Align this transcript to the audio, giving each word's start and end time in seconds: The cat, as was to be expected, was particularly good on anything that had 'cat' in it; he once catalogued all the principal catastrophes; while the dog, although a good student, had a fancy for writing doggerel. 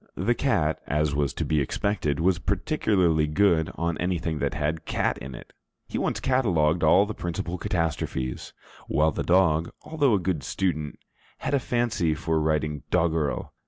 The 0.17 0.33
cat, 0.33 0.81
as 0.87 1.13
was 1.13 1.31
to 1.35 1.45
be 1.45 1.61
expected, 1.61 2.19
was 2.19 2.39
particularly 2.39 3.27
good 3.27 3.69
on 3.75 3.99
anything 3.99 4.39
that 4.39 4.55
had 4.55 4.83
'cat' 4.83 5.19
in 5.19 5.35
it; 5.35 5.53
he 5.87 5.99
once 5.99 6.19
catalogued 6.19 6.83
all 6.83 7.05
the 7.05 7.13
principal 7.13 7.59
catastrophes; 7.59 8.51
while 8.87 9.11
the 9.11 9.21
dog, 9.21 9.69
although 9.83 10.15
a 10.15 10.19
good 10.19 10.41
student, 10.41 10.97
had 11.37 11.53
a 11.53 11.59
fancy 11.59 12.15
for 12.15 12.39
writing 12.39 12.81
doggerel. 12.89 13.53